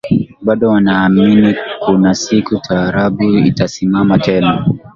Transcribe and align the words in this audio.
Bado 0.41 0.69
wanaamini 0.69 1.55
kuna 1.85 2.13
siku 2.13 2.55
taarabu 2.59 3.23
itasimama 3.23 4.19
tena 4.19 4.67